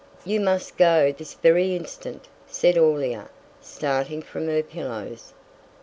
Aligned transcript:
"You 0.25 0.39
must 0.39 0.77
go 0.77 1.11
this 1.11 1.35
very 1.35 1.75
instant," 1.75 2.27
said 2.47 2.75
Aurelia; 2.75 3.29
starting 3.61 4.23
from 4.23 4.47
her 4.47 4.63
pillows. 4.63 5.31